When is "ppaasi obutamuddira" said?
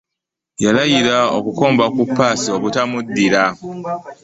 2.07-3.43